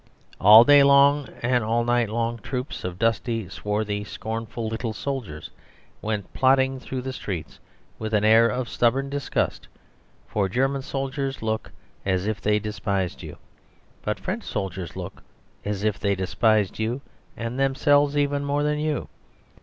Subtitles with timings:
[0.39, 5.51] All day long and all night long troops of dusty, swarthy, scornful little soldiers
[6.01, 7.59] went plodding through the streets
[7.99, 9.67] with an air of stubborn disgust,
[10.27, 11.71] for German soldiers look
[12.03, 13.37] as if they despised you,
[14.01, 14.93] but French soldiers
[15.63, 17.01] as if they despised you
[17.37, 19.07] and themselves even more than you.